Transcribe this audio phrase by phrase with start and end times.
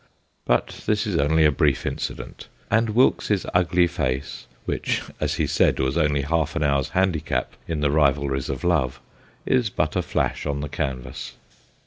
[0.45, 5.79] But this is only a brief incident, and Wilkes's ugly face, which, as he said,
[5.79, 8.99] was only half an hour's handicap in the rivalries of love,
[9.45, 11.33] is but a flash on the canvas.